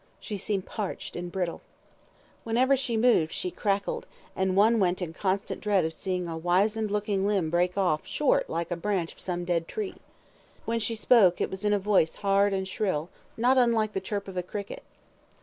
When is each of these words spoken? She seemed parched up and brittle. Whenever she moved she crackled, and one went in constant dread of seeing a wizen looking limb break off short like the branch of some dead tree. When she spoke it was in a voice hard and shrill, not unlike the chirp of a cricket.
She 0.19 0.35
seemed 0.39 0.65
parched 0.65 1.15
up 1.15 1.19
and 1.19 1.31
brittle. 1.31 1.61
Whenever 2.43 2.75
she 2.75 2.97
moved 2.97 3.31
she 3.31 3.51
crackled, 3.51 4.07
and 4.35 4.55
one 4.55 4.79
went 4.79 4.99
in 4.99 5.13
constant 5.13 5.61
dread 5.61 5.85
of 5.85 5.93
seeing 5.93 6.27
a 6.27 6.35
wizen 6.35 6.87
looking 6.87 7.27
limb 7.27 7.51
break 7.51 7.77
off 7.77 8.03
short 8.07 8.49
like 8.49 8.69
the 8.69 8.75
branch 8.75 9.13
of 9.13 9.21
some 9.21 9.45
dead 9.45 9.67
tree. 9.67 9.97
When 10.65 10.79
she 10.79 10.95
spoke 10.95 11.39
it 11.39 11.51
was 11.51 11.63
in 11.63 11.71
a 11.71 11.77
voice 11.77 12.15
hard 12.15 12.51
and 12.51 12.67
shrill, 12.67 13.09
not 13.37 13.59
unlike 13.59 13.93
the 13.93 14.01
chirp 14.01 14.27
of 14.27 14.37
a 14.37 14.41
cricket. 14.41 14.81